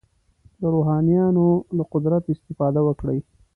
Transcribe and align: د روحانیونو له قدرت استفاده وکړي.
د 0.61 0.63
روحانیونو 0.75 1.45
له 1.77 1.83
قدرت 1.93 2.23
استفاده 2.33 2.81
وکړي. 2.87 3.19